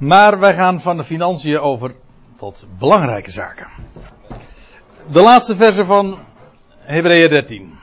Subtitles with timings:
[0.00, 1.94] Maar wij gaan van de financiën over
[2.36, 3.66] tot belangrijke zaken.
[5.12, 6.18] De laatste verse van
[6.78, 7.78] Hebreeën 13.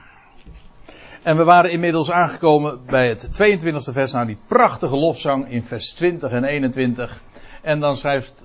[1.24, 5.94] En we waren inmiddels aangekomen bij het 22e vers, naar die prachtige lofzang in vers
[5.94, 7.22] 20 en 21.
[7.62, 8.44] En dan schrijft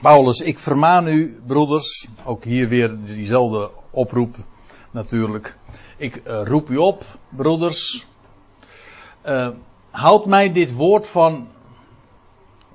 [0.00, 4.36] Paulus, ik vermaan u, broeders, ook hier weer diezelfde oproep
[4.90, 5.56] natuurlijk.
[5.96, 8.06] Ik uh, roep u op, broeders,
[9.26, 9.48] uh,
[9.90, 11.52] houd mij dit woord van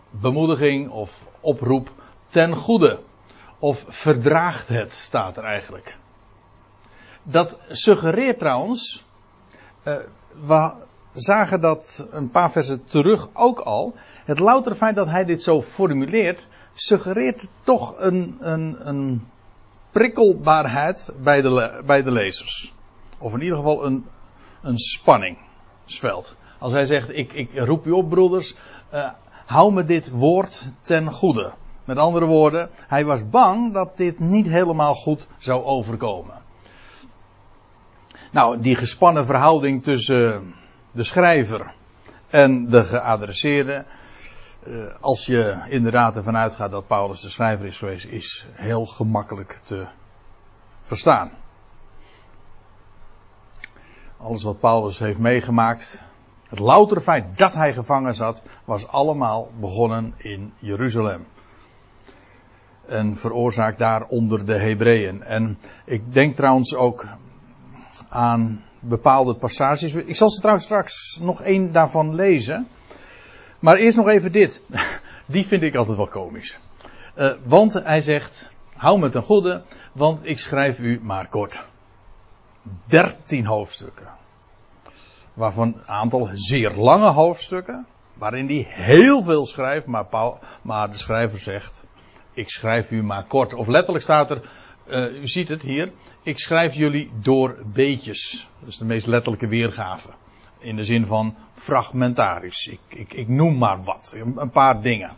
[0.09, 1.91] bemoediging of oproep
[2.27, 2.99] ten goede.
[3.59, 5.97] Of verdraagt het, staat er eigenlijk.
[7.23, 9.05] Dat suggereert trouwens,
[9.83, 9.95] uh,
[10.45, 10.73] we
[11.13, 13.95] zagen dat een paar versen terug ook al.
[14.25, 19.27] Het loutere feit dat hij dit zo formuleert, suggereert toch een, een, een
[19.91, 22.73] prikkelbaarheid bij de, bij de lezers.
[23.17, 24.05] Of in ieder geval een,
[24.61, 26.35] een spanningsveld.
[26.59, 28.55] Als hij zegt, ik, ik roep u op broeders,
[28.93, 29.09] uh,
[29.49, 31.53] hou me dit woord ten goede.
[31.85, 36.41] Met andere woorden, hij was bang dat dit niet helemaal goed zou overkomen.
[38.31, 40.53] Nou, die gespannen verhouding tussen
[40.91, 41.73] de schrijver
[42.27, 43.85] en de geadresseerde,
[44.67, 49.59] uh, als je inderdaad ervan uitgaat dat Paulus de schrijver is geweest, is heel gemakkelijk
[49.63, 49.87] te
[50.81, 51.31] verstaan.
[54.17, 56.03] Alles wat Paulus heeft meegemaakt,
[56.49, 61.25] het loutere feit dat hij gevangen zat, was allemaal begonnen in Jeruzalem.
[62.85, 65.23] En veroorzaakt daar onder de Hebreeën.
[65.23, 67.07] En ik denk trouwens ook
[68.09, 69.95] aan bepaalde passages.
[69.95, 72.67] Ik zal ze trouwens straks nog één daarvan lezen.
[73.59, 74.61] Maar eerst nog even dit.
[75.25, 76.59] Die vind ik altijd wel komisch.
[77.17, 79.63] Uh, want hij zegt, hou me ten goede,
[79.93, 81.63] want ik schrijf u maar kort.
[82.85, 84.18] Dertien hoofdstukken.
[85.39, 87.87] Waarvan een aantal zeer lange hoofdstukken.
[88.13, 90.07] Waarin hij heel veel schrijft, maar,
[90.61, 91.83] maar de schrijver zegt,
[92.33, 93.53] ik schrijf u maar kort.
[93.53, 94.49] Of letterlijk staat er,
[94.87, 95.91] uh, u ziet het hier,
[96.23, 98.49] ik schrijf jullie door beetjes.
[98.59, 100.09] Dat is de meest letterlijke weergave.
[100.57, 102.67] In de zin van fragmentarisch.
[102.67, 104.15] Ik, ik, ik noem maar wat.
[104.35, 105.11] Een paar dingen.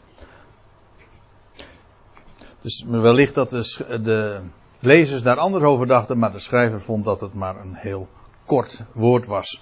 [2.61, 4.41] Dus wellicht dat de,
[4.79, 8.07] lezers daar anders over dachten, maar de schrijver vond dat het maar een heel
[8.45, 9.61] kort woord was.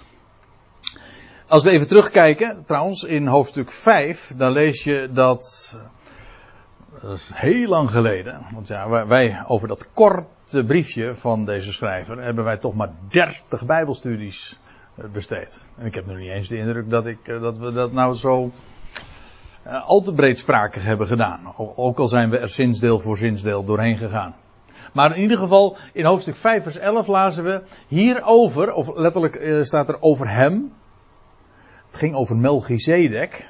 [1.50, 5.78] Als we even terugkijken, trouwens, in hoofdstuk 5, dan lees je dat.
[7.02, 8.46] Dat is heel lang geleden.
[8.52, 13.64] Want ja, wij over dat korte briefje van deze schrijver hebben wij toch maar 30
[13.66, 14.60] Bijbelstudies
[15.12, 15.68] besteed.
[15.78, 18.50] En ik heb nog niet eens de indruk dat, ik, dat we dat nou zo
[19.66, 21.54] uh, al te breedsprakig hebben gedaan.
[21.56, 24.34] Ook al zijn we er zinsdeel voor zinsdeel doorheen gegaan.
[24.92, 29.88] Maar in ieder geval, in hoofdstuk 5 vers 11 lazen we hierover, of letterlijk staat
[29.88, 30.72] er over hem.
[31.90, 33.48] Het ging over Melchizedek.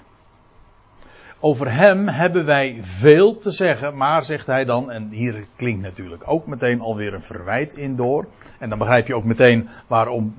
[1.41, 6.31] Over hem hebben wij veel te zeggen, maar zegt hij dan, en hier klinkt natuurlijk
[6.31, 8.27] ook meteen alweer een verwijt in door.
[8.59, 10.35] En dan begrijp je ook meteen waarom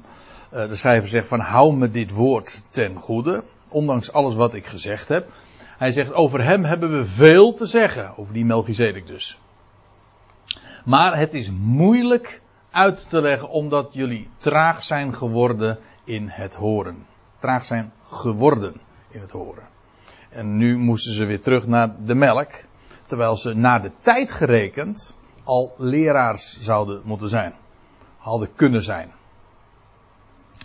[0.54, 4.66] uh, de schrijver zegt van hou me dit woord ten goede, ondanks alles wat ik
[4.66, 5.28] gezegd heb.
[5.78, 9.40] Hij zegt over hem hebben we veel te zeggen, over die Melchizedek dus.
[10.86, 12.42] Maar het is moeilijk
[12.72, 17.06] uit te leggen omdat jullie traag zijn geworden in het horen.
[17.42, 18.74] Traag zijn geworden
[19.10, 19.64] in het horen.
[20.30, 22.52] En nu moesten ze weer terug naar de melk,
[23.06, 27.54] terwijl ze naar de tijd gerekend al leraars zouden moeten zijn.
[28.18, 29.12] Hadden kunnen zijn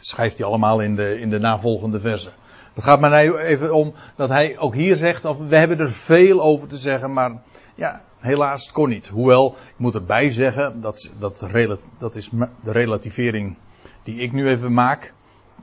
[0.00, 2.32] schrijft hij allemaal in de, in de navolgende versen.
[2.74, 6.40] Het gaat mij even om dat hij ook hier zegt, of we hebben er veel
[6.40, 7.42] over te zeggen, maar
[7.74, 9.08] ja, helaas, kon niet.
[9.08, 11.46] Hoewel, ik moet erbij zeggen, dat, dat,
[11.98, 12.30] dat is
[12.62, 13.56] de relativering
[14.02, 15.12] die ik nu even maak,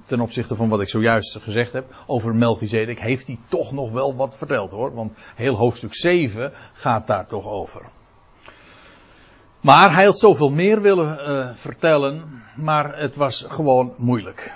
[0.05, 4.15] ten opzichte van wat ik zojuist gezegd heb, over Melchizedek, heeft hij toch nog wel
[4.15, 4.93] wat verteld hoor.
[4.93, 7.81] Want heel hoofdstuk 7 gaat daar toch over.
[9.61, 14.53] Maar hij had zoveel meer willen uh, vertellen, maar het was gewoon moeilijk.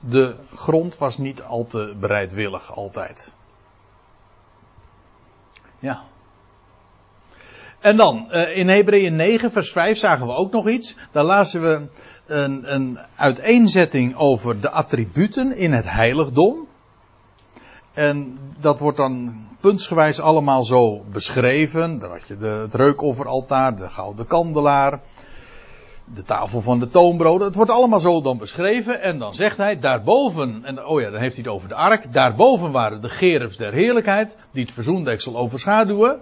[0.00, 3.36] De grond was niet al te bereidwillig altijd.
[5.78, 6.02] Ja.
[7.80, 10.96] En dan, uh, in Hebreeën 9, vers 5 zagen we ook nog iets.
[11.12, 11.88] Daar lazen we
[12.26, 16.66] een, een uiteenzetting over de attributen in het heiligdom.
[17.92, 21.98] En dat wordt dan puntsgewijs allemaal zo beschreven.
[21.98, 25.00] Dan had je de, het reukofferaltaar, de gouden kandelaar,
[26.04, 27.46] de tafel van de toonbroden.
[27.46, 29.02] Het wordt allemaal zo dan beschreven.
[29.02, 32.12] En dan zegt hij, daarboven, en oh ja, dan heeft hij het over de ark.
[32.12, 36.20] Daarboven waren de gerubs der heerlijkheid, die het verzoendeksel overschaduwen.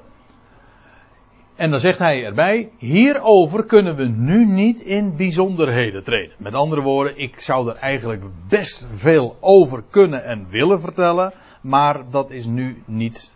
[1.60, 6.34] En dan zegt hij erbij, hierover kunnen we nu niet in bijzonderheden treden.
[6.38, 11.32] Met andere woorden, ik zou er eigenlijk best veel over kunnen en willen vertellen.
[11.60, 13.32] maar dat is nu niet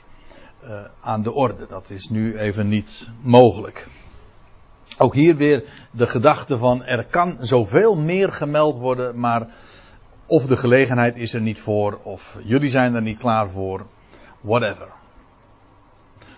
[0.62, 1.66] uh, aan de orde.
[1.68, 3.86] Dat is nu even niet mogelijk.
[4.98, 9.46] Ook hier weer de gedachte van er kan zoveel meer gemeld worden, maar
[10.26, 13.86] of de gelegenheid is er niet voor, of jullie zijn er niet klaar voor,
[14.40, 14.88] whatever.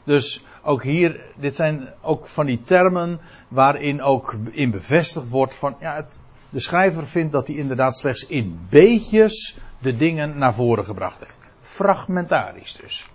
[0.05, 5.77] Dus ook hier, dit zijn ook van die termen waarin ook in bevestigd wordt van,
[5.81, 6.07] ja,
[6.51, 11.39] de schrijver vindt dat hij inderdaad slechts in beetjes de dingen naar voren gebracht heeft.
[11.61, 13.09] Fragmentarisch dus.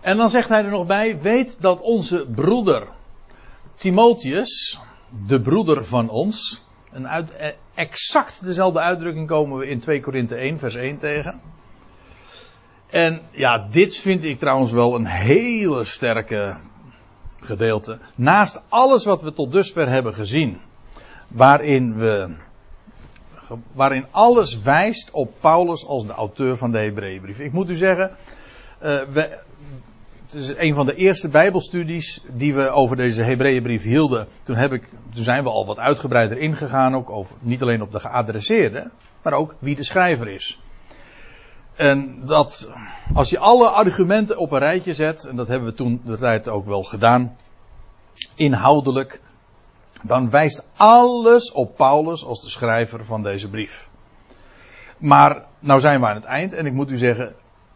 [0.00, 2.88] En dan zegt hij er nog bij, weet dat onze broeder
[3.74, 4.80] Timotheus,
[5.26, 10.36] de broeder van ons, een uit, eh, exact dezelfde uitdrukking komen we in 2 Korinthe
[10.36, 11.40] 1 vers 1 tegen.
[12.90, 16.56] En ja, dit vind ik trouwens wel een hele sterke
[17.40, 17.98] gedeelte.
[18.14, 20.60] Naast alles wat we tot dusver hebben gezien,
[21.28, 22.36] waarin we
[23.72, 27.40] waarin alles wijst op Paulus als de auteur van de Hebreeënbrief.
[27.40, 29.38] Ik moet u zeggen, uh, we,
[30.22, 34.26] het is een van de eerste Bijbelstudies die we over deze Hebreeënbrief hielden.
[34.42, 37.92] Toen, heb ik, toen zijn we al wat uitgebreider ingegaan, ook over, niet alleen op
[37.92, 38.90] de geadresseerde,
[39.22, 40.60] maar ook wie de schrijver is.
[41.76, 42.70] En dat,
[43.14, 46.48] als je alle argumenten op een rijtje zet, en dat hebben we toen de tijd
[46.48, 47.36] ook wel gedaan,
[48.34, 49.20] inhoudelijk,
[50.02, 53.88] dan wijst alles op Paulus als de schrijver van deze brief.
[54.98, 57.34] Maar nou zijn we aan het eind en ik moet u zeggen,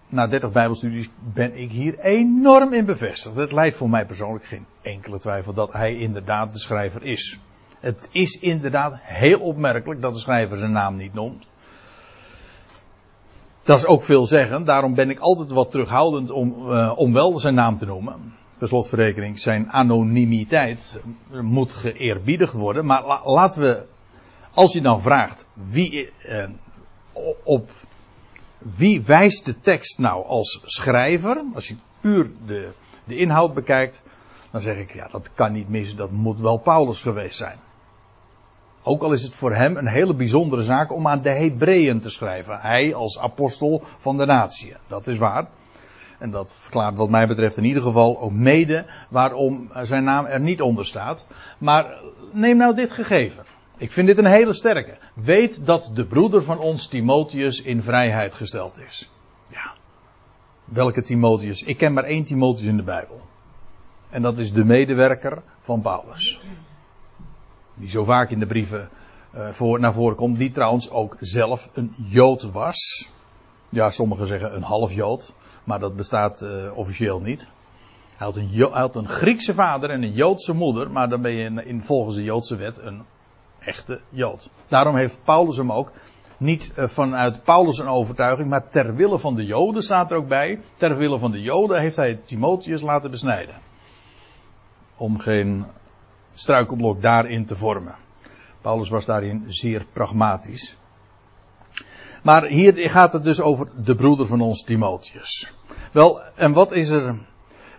[0.09, 3.37] na 30 Bijbelstudies ben ik hier enorm in bevestigd.
[3.37, 7.39] Het leidt voor mij persoonlijk geen enkele twijfel dat hij inderdaad de schrijver is.
[7.81, 11.51] Het is inderdaad heel opmerkelijk dat de schrijver zijn naam niet noemt.
[13.63, 17.39] Dat is ook veel zeggen, daarom ben ik altijd wat terughoudend om, uh, om wel
[17.39, 18.35] zijn naam te noemen.
[18.59, 21.01] Per slotverrekening, zijn anonimiteit
[21.41, 22.87] moet geëerbiedigd worden.
[22.87, 23.87] Maar la, laten we,
[24.55, 26.45] als je dan vraagt wie, uh,
[27.43, 27.71] op
[28.59, 31.43] wie wijst de tekst nou als schrijver?
[31.55, 32.69] Als je puur de,
[33.05, 34.03] de inhoud bekijkt,
[34.51, 37.59] dan zeg ik, ja, dat kan niet mis, dat moet wel Paulus geweest zijn.
[38.83, 42.11] Ook al is het voor hem een hele bijzondere zaak om aan de Hebreeën te
[42.11, 42.61] schrijven.
[42.61, 44.75] Hij als apostel van de natie.
[44.87, 45.49] Dat is waar.
[46.19, 50.41] En dat verklaart wat mij betreft in ieder geval ook mede waarom zijn naam er
[50.41, 51.27] niet onder staat.
[51.59, 52.01] Maar
[52.33, 53.45] neem nou dit gegeven.
[53.77, 54.99] Ik vind dit een hele sterke.
[55.15, 59.11] Weet dat de broeder van ons, Timotheus, in vrijheid gesteld is.
[59.47, 59.73] Ja.
[60.65, 61.63] Welke Timotheus?
[61.63, 63.21] Ik ken maar één Timotheus in de Bijbel.
[64.11, 66.41] En dat is de medewerker van Paulus.
[67.75, 68.89] Die zo vaak in de brieven
[69.35, 70.39] uh, voor, naar voren komt.
[70.39, 73.11] Die trouwens ook zelf een Jood was.
[73.69, 75.35] Ja, sommigen zeggen een half Jood.
[75.65, 77.49] Maar dat bestaat uh, officieel niet.
[78.17, 80.91] Hij had, een, een, Griekse vader en een Joodse moeder.
[80.91, 83.03] Maar dan ben je in, volgens de Joodse wet een
[83.59, 84.51] echte Jood.
[84.67, 85.93] Daarom heeft Paulus hem ook
[86.37, 90.29] niet uh, vanuit Paulus een overtuiging, maar ter wille van de Joden staat er ook
[90.29, 90.61] bij.
[90.77, 93.55] Ter wille van de Joden heeft hij Timotheus laten besnijden.
[94.97, 95.65] Om geen
[96.41, 97.95] struikelblok daarin te vormen.
[98.61, 100.77] Paulus was daarin zeer pragmatisch.
[102.23, 105.53] Maar hier gaat het dus over de broeder van ons Timotheus.
[105.93, 107.19] Wel, en wat is er,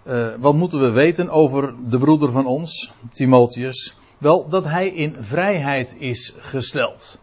[0.06, 3.96] uh, wat moeten we weten over de broeder van ons, Timotheus?
[4.18, 7.20] Wel, dat hij in vrijheid is gesteld.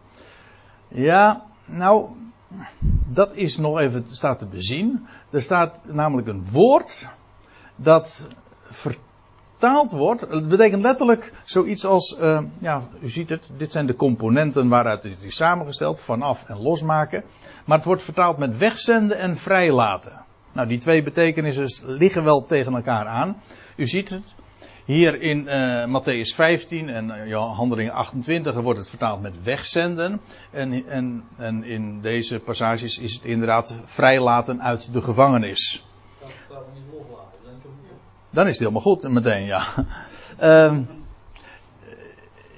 [0.87, 2.09] Ja, nou,
[3.07, 5.07] dat is nog even, staat te bezien.
[5.29, 7.07] Er staat namelijk een woord
[7.75, 8.27] dat
[9.59, 10.21] vertaald wordt.
[10.21, 15.03] Het betekent letterlijk zoiets als, uh, ja, u ziet het, dit zijn de componenten waaruit
[15.03, 17.23] het is samengesteld, vanaf en losmaken.
[17.65, 20.21] Maar het wordt vertaald met wegzenden en vrijlaten.
[20.53, 23.41] Nou, die twee betekenissen liggen wel tegen elkaar aan.
[23.75, 24.35] U ziet het,
[24.85, 30.21] hier in uh, Matthäus 15 en uh, Handelingen 28 wordt het vertaald met wegzenden.
[30.51, 35.83] En, en, en in deze passages is het inderdaad vrijlaten uit de gevangenis.
[38.39, 39.63] Dan is het helemaal goed meteen, ja.
[40.41, 40.77] Uh,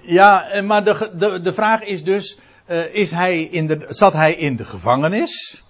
[0.01, 4.33] ja, maar de, de, de vraag is dus, uh, is hij in de, zat hij
[4.33, 5.63] in de gevangenis?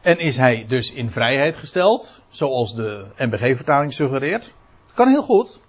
[0.00, 4.54] En is hij dus in vrijheid gesteld, zoals de MBG-vertaling suggereert?
[4.94, 5.60] Kan heel goed.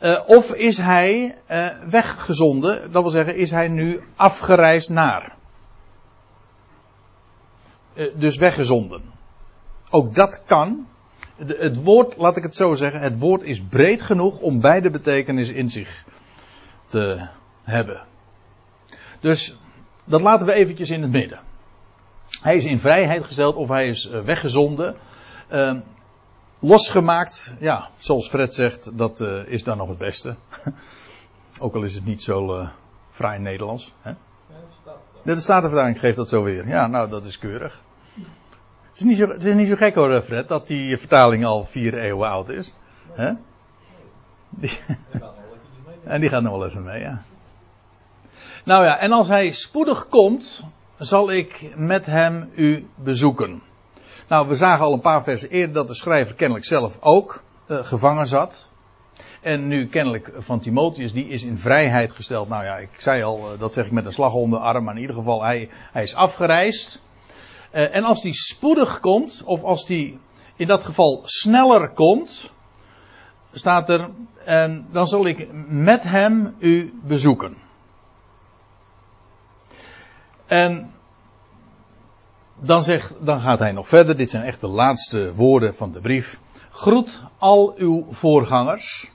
[0.00, 5.36] Uh, of is hij uh, weggezonden, dat wil zeggen, is hij nu afgereisd naar?
[8.14, 9.02] Dus weggezonden.
[9.90, 10.86] Ook dat kan.
[11.36, 15.56] Het woord, laat ik het zo zeggen, het woord is breed genoeg om beide betekenissen
[15.56, 16.04] in zich
[16.86, 17.28] te
[17.62, 18.02] hebben.
[19.20, 19.56] Dus
[20.04, 21.40] dat laten we eventjes in het midden.
[22.40, 24.96] Hij is in vrijheid gesteld of hij is weggezonden.
[25.52, 25.78] Uh,
[26.58, 30.34] losgemaakt, ja, zoals Fred zegt, dat uh, is dan nog het beste.
[31.60, 32.68] Ook al is het niet zo uh,
[33.10, 33.94] fraai Nederlands.
[34.00, 34.10] Hè?
[35.22, 36.68] Ja, de Statenvertaling geeft dat zo weer.
[36.68, 37.82] Ja, nou, dat is keurig.
[38.94, 41.98] Het is, niet zo, is niet zo gek hoor, Fred, dat die vertaling al vier
[41.98, 42.72] eeuwen oud is.
[43.12, 43.32] Hè?
[46.04, 47.22] En die gaat nog wel even mee, ja.
[48.64, 50.64] Nou ja, en als hij spoedig komt,
[50.98, 53.62] zal ik met hem u bezoeken.
[54.28, 57.78] Nou, we zagen al een paar versen eerder dat de schrijver kennelijk zelf ook uh,
[57.78, 58.70] gevangen zat.
[59.40, 62.48] En nu kennelijk van Timotheus, die is in vrijheid gesteld.
[62.48, 64.84] Nou ja, ik zei al, uh, dat zeg ik met een slag onder de arm,
[64.84, 67.02] maar in ieder geval, hij, hij is afgereisd.
[67.74, 70.18] Uh, en als die spoedig komt, of als die
[70.56, 72.50] in dat geval sneller komt,
[73.52, 74.10] staat er,
[74.44, 77.56] en dan zal ik met hem u bezoeken.
[80.46, 80.92] En
[82.60, 84.16] dan, zegt, dan gaat hij nog verder.
[84.16, 86.40] Dit zijn echt de laatste woorden van de brief.
[86.70, 89.10] Groet al uw voorgangers.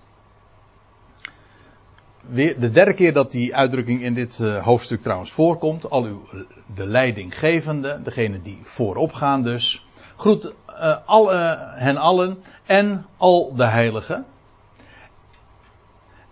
[2.33, 5.89] De derde keer dat die uitdrukking in dit uh, hoofdstuk trouwens voorkomt.
[5.89, 6.21] Al uw
[6.75, 9.86] de leidinggevende, degene die voorop gaan dus.
[10.15, 10.95] Groet uh,
[11.75, 14.25] hen allen en al de heiligen.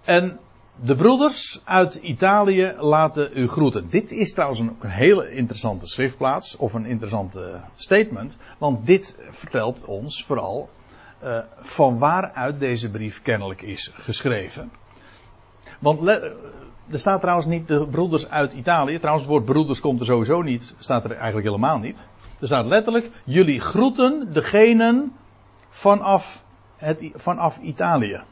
[0.03, 0.39] En
[0.75, 3.89] de broeders uit Italië laten u groeten.
[3.89, 9.85] Dit is trouwens een, een hele interessante schriftplaats, of een interessante statement, want dit vertelt
[9.85, 10.69] ons vooral
[11.23, 14.71] uh, van waaruit deze brief kennelijk is geschreven.
[15.79, 18.97] Want er staat trouwens niet de broeders uit Italië.
[18.97, 20.75] Trouwens, het woord broeders komt er sowieso niet.
[20.77, 22.07] Staat er eigenlijk helemaal niet.
[22.39, 25.13] Er staat letterlijk: jullie groeten degenen
[25.69, 26.43] vanaf,
[26.75, 28.23] het, vanaf Italië.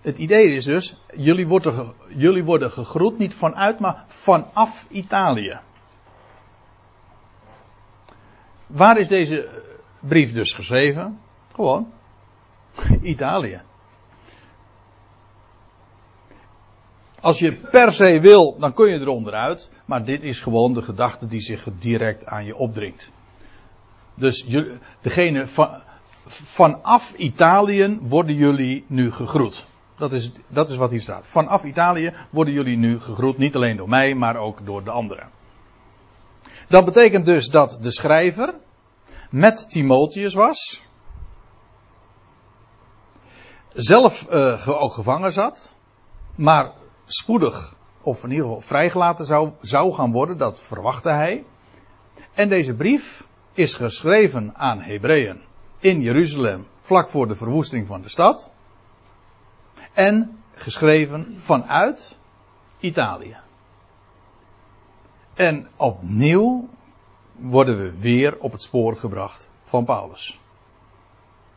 [0.00, 5.58] Het idee is dus, jullie worden, jullie worden gegroet niet vanuit, maar vanaf Italië.
[8.66, 9.48] Waar is deze
[10.00, 11.20] brief dus geschreven?
[11.54, 11.92] Gewoon
[13.02, 13.60] Italië.
[17.20, 19.70] Als je per se wil, dan kun je eronder uit.
[19.84, 23.10] Maar dit is gewoon de gedachte die zich direct aan je opdringt.
[24.14, 24.46] Dus
[25.00, 25.82] degene van,
[26.26, 29.66] vanaf Italië worden jullie nu gegroet.
[29.96, 31.26] Dat is, dat is wat hier staat.
[31.26, 35.28] Vanaf Italië worden jullie nu gegroet, niet alleen door mij, maar ook door de anderen.
[36.68, 38.54] Dat betekent dus dat de schrijver
[39.30, 40.82] met Timotheus was.
[43.68, 45.74] Zelf uh, ook gevangen zat.
[46.36, 46.72] Maar
[47.12, 51.44] spoedig, of in ieder geval vrijgelaten zou, zou gaan worden, dat verwachtte hij.
[52.32, 55.40] En deze brief is geschreven aan Hebreeën
[55.78, 58.50] in Jeruzalem, vlak voor de verwoesting van de stad.
[59.92, 62.18] En geschreven vanuit
[62.78, 63.36] Italië.
[65.34, 66.68] En opnieuw
[67.32, 70.40] worden we weer op het spoor gebracht van Paulus.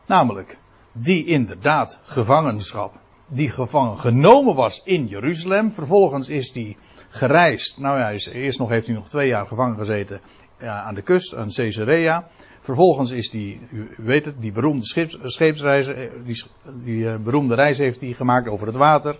[0.06, 0.58] Namelijk,
[0.92, 2.94] die inderdaad gevangenschap,
[3.28, 5.72] die gevangen genomen was in Jeruzalem.
[5.72, 6.76] Vervolgens is die
[7.08, 7.78] gereisd.
[7.78, 10.20] Nou ja, eerst nog heeft hij nog twee jaar gevangen gezeten
[10.58, 12.28] aan de kust, aan Caesarea.
[12.60, 14.84] Vervolgens is die, u weet het, die beroemde
[15.22, 16.42] scheeps, eh, die,
[16.84, 19.16] die uh, beroemde reis heeft hij gemaakt over het water.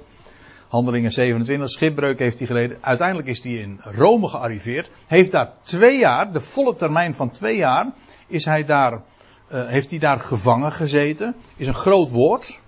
[0.68, 2.78] Handelingen 27, schipbreuk heeft hij geleden.
[2.80, 4.90] Uiteindelijk is hij in Rome gearriveerd.
[5.06, 7.92] Heeft daar twee jaar, de volle termijn van twee jaar,
[8.26, 11.34] is hij daar, uh, heeft hij daar gevangen gezeten.
[11.56, 12.60] Is een groot woord.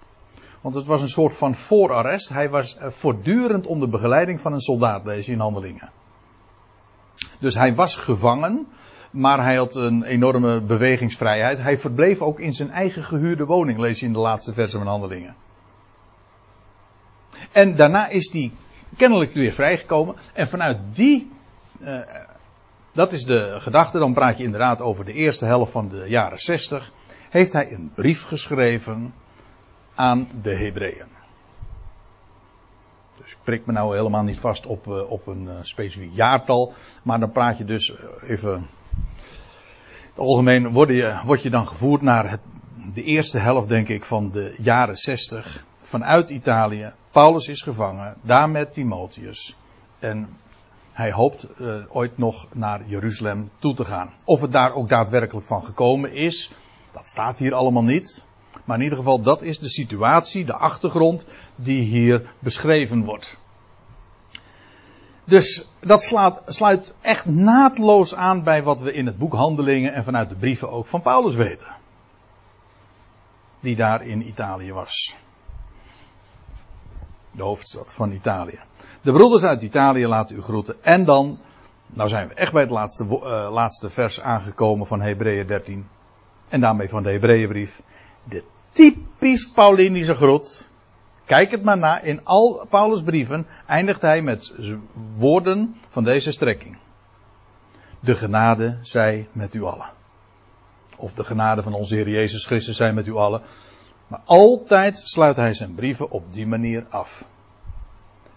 [0.66, 2.28] Want het was een soort van voorarrest.
[2.28, 5.90] Hij was voortdurend onder begeleiding van een soldaat, je in Handelingen.
[7.38, 8.66] Dus hij was gevangen
[9.10, 11.58] maar hij had een enorme bewegingsvrijheid.
[11.58, 14.88] Hij verbleef ook in zijn eigen gehuurde woning, lees je in de laatste versen van
[14.88, 15.36] Handelingen.
[17.52, 18.52] En daarna is hij
[18.96, 20.16] kennelijk weer vrijgekomen.
[20.32, 21.30] En vanuit die,
[21.80, 22.00] uh,
[22.92, 26.38] dat is de gedachte, dan praat je inderdaad over de eerste helft van de jaren
[26.38, 26.92] 60,
[27.30, 29.14] heeft hij een brief geschreven
[29.96, 31.06] aan de Hebreeën.
[33.20, 36.72] Dus ik prik me nou helemaal niet vast op, uh, op een uh, specifiek jaartal,
[37.02, 38.66] maar dan praat je dus even
[40.08, 42.40] het algemeen word je, word je dan gevoerd naar het,
[42.94, 45.64] de eerste helft, denk ik, van de jaren 60.
[45.80, 46.92] Vanuit Italië.
[47.10, 48.16] Paulus is gevangen.
[48.20, 49.56] Daar met Timotheus.
[49.98, 50.28] En
[50.92, 51.46] hij hoopt
[51.88, 54.12] ooit nog naar Jeruzalem toe te gaan.
[54.24, 56.52] Of het daar ook daadwerkelijk van gekomen is,
[56.92, 58.24] dat staat hier allemaal niet.
[58.64, 63.36] Maar in ieder geval, dat is de situatie, de achtergrond die hier beschreven wordt.
[65.26, 70.04] Dus dat slaat, sluit echt naadloos aan bij wat we in het boek Handelingen en
[70.04, 71.76] vanuit de brieven ook van Paulus weten.
[73.60, 75.16] Die daar in Italië was.
[77.30, 78.58] De hoofdstad van Italië.
[79.02, 80.84] De broeders uit Italië laten u groeten.
[80.84, 81.38] En dan,
[81.86, 85.88] nou zijn we echt bij het laatste, uh, laatste vers aangekomen van Hebreeën 13.
[86.48, 87.82] En daarmee van de Hebreeënbrief.
[88.28, 90.70] De typisch Paulinische groet.
[91.24, 92.00] Kijk het maar na.
[92.00, 94.54] In al Paulus' brieven eindigt hij met
[95.16, 96.78] woorden van deze strekking.
[98.00, 99.86] De genade zij met u allen.
[100.96, 103.42] Of de genade van onze Heer Jezus Christus zijn met u allen.
[104.06, 107.24] Maar altijd sluit hij zijn brieven op die manier af.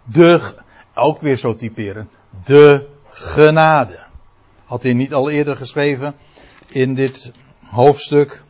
[0.03, 0.55] De,
[0.93, 2.09] ook weer zo typeren,
[2.43, 3.99] de genade.
[4.65, 6.15] Had hij niet al eerder geschreven
[6.67, 7.31] in dit
[7.65, 8.43] hoofdstuk?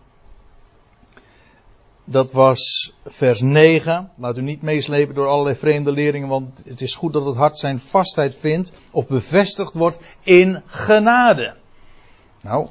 [2.11, 4.11] Dat was vers 9.
[4.15, 7.59] Laat u niet meeslepen door allerlei vreemde leringen, want het is goed dat het hart
[7.59, 11.55] zijn vastheid vindt of bevestigd wordt in genade.
[12.41, 12.67] Nou,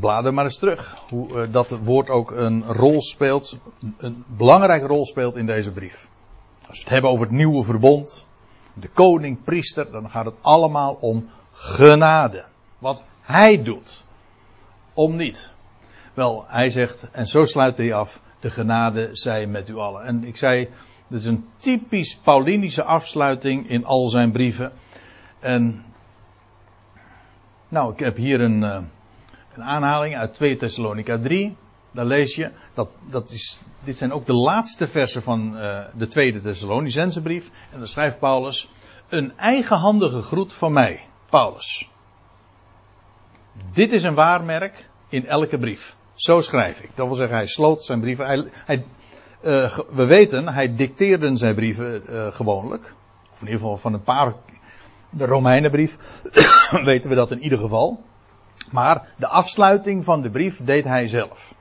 [0.00, 0.96] blader maar eens terug.
[1.08, 3.58] Hoe uh, dat woord ook een rol speelt,
[3.96, 6.08] een belangrijke rol speelt in deze brief.
[6.66, 8.26] Als we het hebben over het nieuwe verbond,
[8.72, 12.44] de koning, priester, dan gaat het allemaal om genade.
[12.78, 14.04] Wat hij doet.
[14.94, 15.50] Om niet.
[16.20, 20.04] Wel, hij zegt, en zo sluit hij af, de genade zij met u allen.
[20.04, 20.68] En ik zei,
[21.08, 24.72] dit is een typisch Paulinische afsluiting in al zijn brieven.
[25.38, 25.84] En,
[27.68, 28.82] nou, ik heb hier een, eh,
[29.54, 31.56] een aanhaling uit 2 Thessalonica 3.
[31.90, 36.06] Daar lees je, dat, dat is, dit zijn ook de laatste versen van uh, de
[36.06, 37.50] tweede Thessalonicense brief.
[37.72, 38.70] En dan schrijft Paulus,
[39.08, 41.90] een eigenhandige groet van mij, Paulus.
[43.72, 45.98] Dit is een waarmerk in elke brief.
[46.20, 46.90] Zo schrijf ik.
[46.94, 48.50] Dat wil zeggen, hij sloot zijn brieven.
[48.52, 48.84] Hij,
[49.42, 52.94] uh, we weten, hij dicteerde zijn brieven uh, gewoonlijk.
[53.32, 54.34] Of in ieder geval van een paar.
[55.10, 55.96] De Romeinenbrief
[56.84, 58.02] weten we dat in ieder geval.
[58.70, 61.54] Maar de afsluiting van de brief deed hij zelf.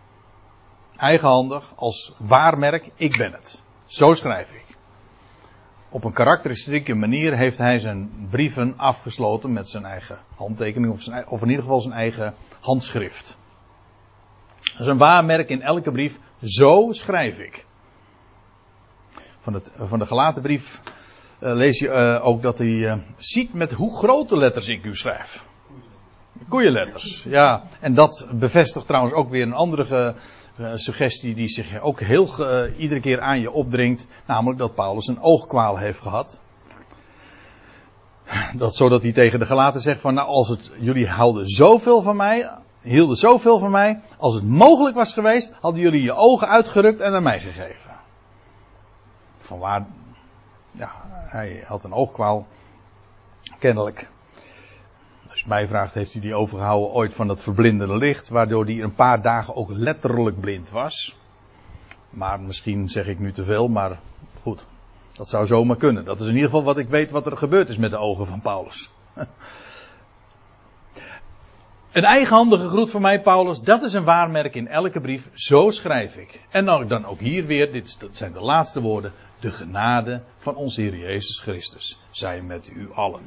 [0.98, 3.62] Eigenhandig, als waarmerk, ik ben het.
[3.86, 4.66] Zo schrijf ik.
[5.90, 10.94] Op een karakteristieke manier heeft hij zijn brieven afgesloten met zijn eigen handtekening,
[11.28, 13.38] of in ieder geval zijn eigen handschrift.
[14.72, 16.20] Dat is een waarmerk in elke brief.
[16.42, 17.66] Zo schrijf ik.
[19.40, 20.82] Van, het, van de gelaten brief
[21.40, 24.96] uh, lees je uh, ook dat hij uh, ziet met hoe grote letters ik u
[24.96, 25.46] schrijf.
[26.48, 27.64] Koeienletters, ja.
[27.80, 30.16] En dat bevestigt trouwens ook weer een andere
[30.76, 32.30] suggestie die zich ook heel
[32.78, 34.08] iedere keer aan je opdringt.
[34.26, 36.42] Namelijk dat Paulus een oogkwaal heeft gehad.
[38.56, 42.16] Dat zodat hij tegen de gelaten zegt van nou als het, jullie houden zoveel van
[42.16, 42.50] mij,
[42.82, 44.02] hielden zoveel van mij.
[44.18, 47.92] Als het mogelijk was geweest, hadden jullie je ogen uitgerukt en aan mij gegeven.
[49.38, 49.86] Vanwaar,
[50.72, 50.92] ja,
[51.26, 52.48] hij had een oogkwaal.
[53.60, 54.10] Kennelijk.
[55.30, 58.82] Als je mij vraagt, heeft hij die overgehouden ooit van dat verblindende licht, waardoor hij
[58.82, 61.18] een paar dagen ook letterlijk blind was.
[62.10, 64.00] Maar misschien zeg ik nu te veel, maar
[64.42, 64.66] goed.
[65.12, 66.06] Dat zou zomaar kunnen.
[66.06, 68.26] Dat is in ieder geval wat ik weet wat er gebeurd is met de ogen
[68.26, 68.90] van Paulus.
[71.92, 75.30] Een eigenhandige groet van mij, Paulus, dat is een waarmerk in elke brief.
[75.34, 76.42] Zo schrijf ik.
[76.50, 79.14] En dan, ook hier weer, dit zijn de laatste woorden.
[79.40, 83.22] De genade van onze Heer Jezus Christus zij met u allen.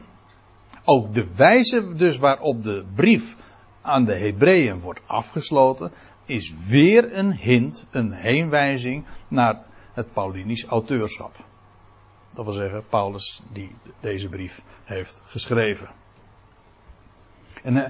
[0.85, 3.37] Ook de wijze dus waarop de brief
[3.81, 5.93] aan de Hebreeën wordt afgesloten,
[6.25, 11.37] is weer een hint, een heenwijzing naar het Paulinisch auteurschap.
[12.31, 15.89] Dat wil zeggen, Paulus die deze brief heeft geschreven.
[17.63, 17.87] En uh,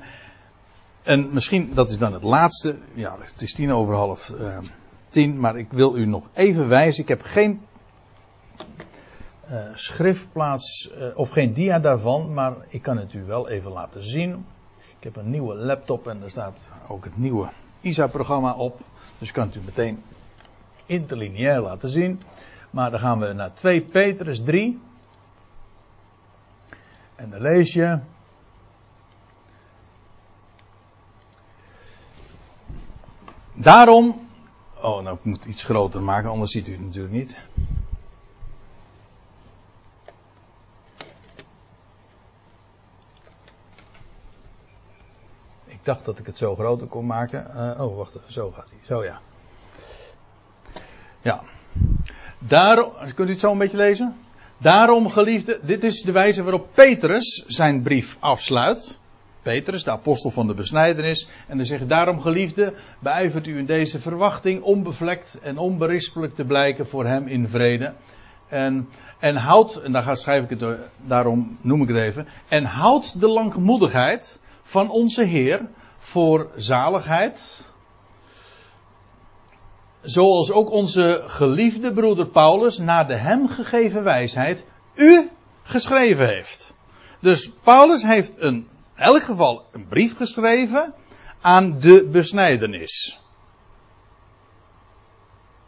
[1.03, 2.77] en misschien, dat is dan het laatste.
[2.95, 4.59] Ja, het is tien over half uh,
[5.09, 5.41] tien.
[5.41, 7.03] Maar ik wil u nog even wijzen.
[7.03, 7.61] Ik heb geen
[9.51, 12.35] uh, schriftplaats uh, of geen dia daarvan.
[12.35, 14.47] Maar ik kan het u wel even laten zien.
[14.99, 17.49] Ik heb een nieuwe laptop en daar staat ook het nieuwe
[17.81, 18.81] ISA-programma op.
[19.19, 20.03] Dus ik kan het u meteen
[20.87, 22.21] interlineair laten zien.
[22.71, 24.81] Maar dan gaan we naar 2 Petrus 3.
[27.15, 27.99] En dan lees je.
[33.63, 34.29] Daarom.
[34.83, 37.39] Oh, nou, ik moet iets groter maken, anders ziet u het natuurlijk niet.
[45.65, 47.47] Ik dacht dat ik het zo groter kon maken.
[47.55, 48.79] Uh, oh, wacht zo gaat hij.
[48.83, 49.21] Zo ja.
[51.21, 51.43] Ja.
[52.39, 54.17] Daarom, kunt u het zo een beetje lezen?
[54.59, 58.99] Daarom, geliefde, dit is de wijze waarop Petrus zijn brief afsluit.
[59.43, 61.29] Petrus, de apostel van de besnijdenis.
[61.49, 66.87] En dan zegt daarom geliefde, beijvert u in deze verwachting onbevlekt en onberispelijk te blijken
[66.87, 67.95] voor hem in vrede.
[68.49, 72.29] En, en houdt, en daar schrijf ik het, daarom noem ik het even.
[72.49, 77.71] En houdt de langmoedigheid van onze Heer voor zaligheid.
[80.01, 85.31] Zoals ook onze geliefde broeder Paulus naar de hem gegeven wijsheid u
[85.63, 86.75] geschreven heeft.
[87.21, 90.95] Dus Paulus heeft een elk geval een brief geschreven
[91.41, 93.21] aan de besnijdenis.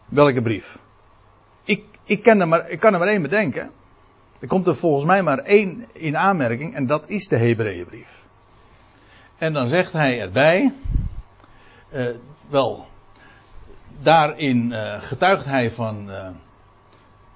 [0.04, 0.78] Welke brief?
[1.64, 3.70] Ik, ik, ken er maar, ik kan er maar één bedenken.
[4.40, 8.22] Er komt er volgens mij maar één in aanmerking en dat is de Hebreeënbrief.
[9.38, 10.72] En dan zegt hij erbij,
[11.94, 12.14] Uh,
[12.48, 12.86] wel,
[14.02, 16.28] daarin uh, getuigt hij van, uh,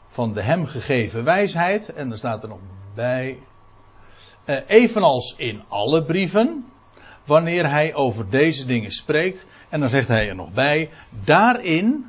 [0.08, 1.88] van de hem gegeven wijsheid.
[1.88, 2.58] En er staat er nog
[2.94, 3.38] bij.
[4.66, 6.64] Evenals in alle brieven.
[7.24, 9.46] Wanneer hij over deze dingen spreekt.
[9.68, 10.90] En dan zegt hij er nog bij.
[11.24, 12.06] Daarin.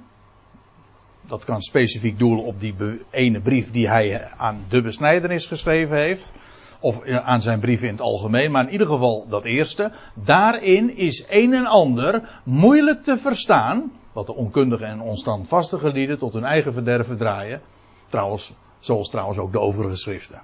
[1.28, 2.76] Dat kan specifiek doelen op die
[3.12, 6.34] ene brief die hij aan de besnijdenis geschreven heeft
[6.80, 9.92] of aan zijn brieven in het algemeen, maar in ieder geval dat eerste.
[10.14, 16.34] Daarin is een en ander moeilijk te verstaan, wat de onkundige en onstandvastige lieden tot
[16.34, 17.62] hun eigen verderven draaien.
[18.10, 20.42] Trouwens, zoals trouwens ook de overige schriften.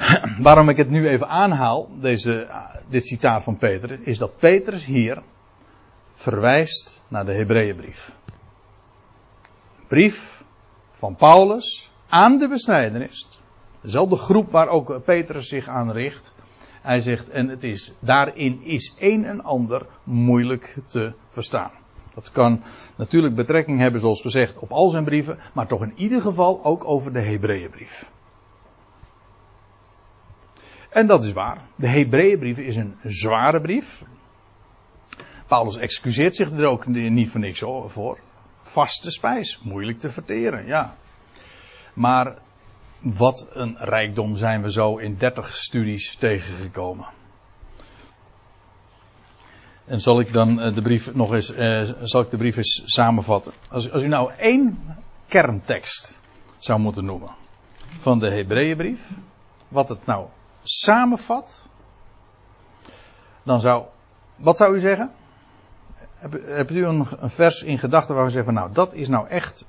[0.42, 2.48] Waarom ik het nu even aanhaal, deze,
[2.88, 5.22] dit citaat van Peter, is dat Petrus hier
[6.14, 8.12] verwijst naar de Hebreeënbrief.
[9.88, 10.44] Brief
[10.90, 13.28] van Paulus aan de besnijdenis
[13.80, 16.34] Dezelfde groep waar ook Petrus zich aan richt.
[16.82, 21.70] Hij zegt, en het is, daarin is een en ander moeilijk te verstaan.
[22.14, 22.62] Dat kan
[22.96, 26.84] natuurlijk betrekking hebben, zoals gezegd, op al zijn brieven, maar toch in ieder geval ook
[26.84, 28.10] over de Hebreeënbrief.
[30.90, 31.62] En dat is waar.
[31.76, 34.04] De Hebreeënbrief is een zware brief.
[35.46, 38.18] Paulus excuseert zich er ook niet voor niks voor.
[38.62, 40.96] Vaste spijs, moeilijk te verteren, ja.
[41.92, 42.38] Maar
[43.00, 47.06] wat een rijkdom zijn we zo in 30 studies tegengekomen.
[49.84, 52.82] En zal ik dan eh, de brief nog eens, eh, zal ik de brief eens
[52.84, 53.52] samenvatten.
[53.68, 54.78] Als, als u nou één
[55.28, 56.20] kerntekst
[56.58, 57.30] zou moeten noemen
[57.98, 59.08] van de Hebreeënbrief,
[59.68, 60.26] wat het nou
[60.62, 61.68] samenvat,
[63.42, 63.84] dan zou,
[64.36, 65.12] wat zou u zeggen?
[66.44, 69.28] Hebt u een, een vers in gedachten waar we zeggen van nou, dat is nou
[69.28, 69.66] echt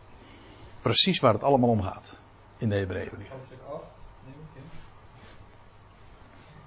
[0.82, 2.20] precies waar het allemaal om gaat?
[2.62, 3.28] in de Hebreeënbrief.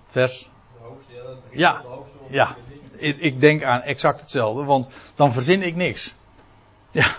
[0.07, 0.49] Vers.
[1.51, 1.85] Ja,
[2.29, 2.57] ja.
[2.97, 6.15] Ik, ik denk aan exact hetzelfde, want dan verzin ik niks.
[6.91, 7.15] Ja.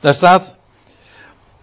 [0.00, 0.56] Daar staat.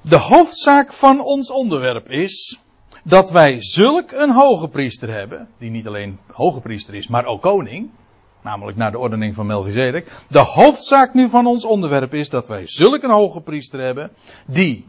[0.02, 2.60] De hoofdzaak van ons onderwerp is
[3.04, 7.42] dat wij zulk een hoge priester hebben, die niet alleen hoge priester is, maar ook
[7.42, 7.90] koning,
[8.44, 10.12] namelijk naar de ordening van Melchizedek.
[10.28, 14.12] De hoofdzaak nu van ons onderwerp is dat wij zulk een hoge priester hebben,
[14.46, 14.86] die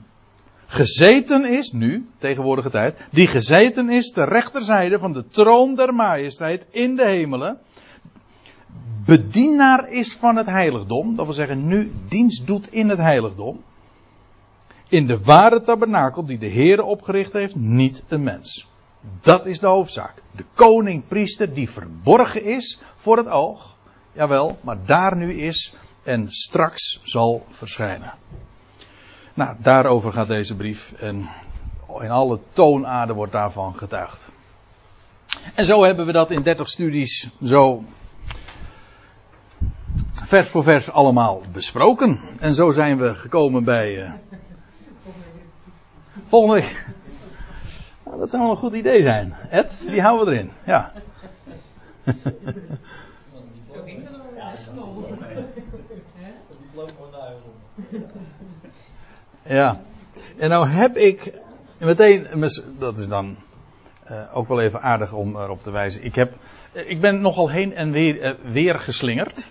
[0.67, 6.67] gezeten is, nu, tegenwoordige tijd, die gezeten is ter rechterzijde van de troon der majesteit
[6.71, 7.59] in de hemelen,
[9.05, 13.63] bedienaar is van het heiligdom, dat wil zeggen nu dienst doet in het heiligdom,
[14.93, 18.69] in de ware tabernakel die de Heer opgericht heeft, niet een mens.
[19.21, 20.23] Dat is de hoofdzaak.
[20.31, 23.77] De koning-priester die verborgen is voor het oog,
[24.13, 28.13] jawel, maar daar nu is en straks zal verschijnen.
[29.35, 31.29] Nou, daarover gaat deze brief en
[32.01, 34.29] in alle toonaarden wordt daarvan getuigd.
[35.55, 37.85] En zo hebben we dat in 30 studies zo
[40.13, 42.21] vers voor vers allemaal besproken.
[42.41, 44.07] En zo zijn we gekomen bij.
[44.07, 44.13] Uh,
[46.27, 46.87] volgende week.
[48.05, 49.35] Nou, dat zou wel een goed idee zijn.
[49.51, 50.51] Ed, die houden we erin.
[50.67, 50.93] Ja.
[53.73, 54.13] Zo ging het
[59.43, 59.81] Ja.
[60.39, 61.33] En nou heb ik
[61.79, 62.27] meteen,
[62.79, 63.37] dat is dan
[64.11, 66.05] uh, ook wel even aardig om erop te wijzen.
[66.05, 66.35] Ik, heb,
[66.73, 69.47] uh, ik ben nogal heen en weer, uh, weer geslingerd.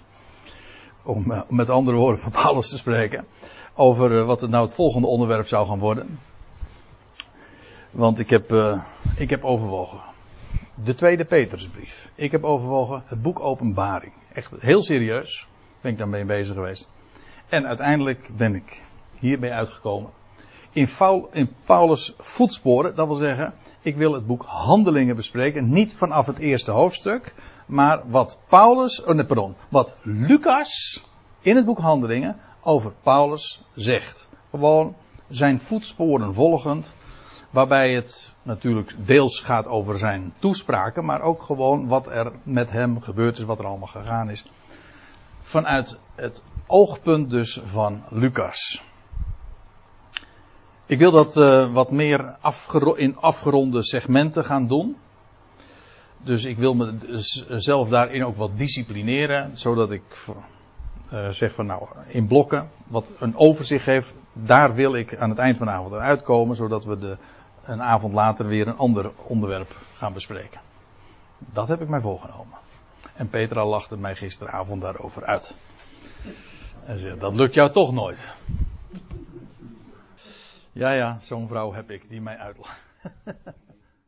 [1.04, 3.26] Om met andere woorden van Paulus te spreken.
[3.76, 6.20] Over wat het nou het volgende onderwerp zou gaan worden.
[7.92, 8.76] Want ik heb,
[9.18, 10.00] ik heb overwogen.
[10.84, 12.10] De tweede Petersbrief.
[12.16, 14.14] Ik heb overwogen het boek Openbaring.
[14.34, 15.48] Echt heel serieus.
[15.82, 16.90] Ben ik daarmee bezig geweest.
[17.50, 18.84] En uiteindelijk ben ik
[19.20, 20.10] hierbij uitgekomen.
[20.72, 20.88] In,
[21.32, 25.70] in Paulus' voetsporen, dat wil zeggen, ik wil het boek Handelingen bespreken.
[25.70, 27.34] Niet vanaf het eerste hoofdstuk,
[27.66, 31.04] maar wat Paulus, oh nee, pardon, wat Lucas
[31.42, 34.28] in het boek Handelingen over Paulus zegt.
[34.50, 34.96] Gewoon
[35.28, 36.96] zijn voetsporen volgend,
[37.52, 43.02] waarbij het natuurlijk deels gaat over zijn toespraken, maar ook gewoon wat er met hem
[43.02, 44.44] gebeurd is, wat er allemaal gegaan is.
[45.42, 48.84] Vanuit het oogpunt dus van Lucas.
[50.86, 52.36] Ik wil dat uh, wat meer
[52.96, 54.98] in afgeronde segmenten gaan doen.
[56.18, 60.04] Dus ik wil mezelf daarin ook wat disciplineren, zodat ik
[61.14, 65.40] uh, zeg van nou, in blokken, wat een overzicht geeft, daar wil ik aan het
[65.40, 67.18] eind van de avond uitkomen, zodat we de,
[67.64, 70.62] een avond later weer een ander onderwerp gaan bespreken.
[71.38, 72.58] Dat heb ik mij voorgenomen.
[73.14, 75.54] En Petra lachte mij gisteravond daarover uit.
[76.86, 78.36] En zei, dat lukt jou toch nooit.
[80.72, 82.80] Ja, ja, zo'n vrouw heb ik die mij uitlacht.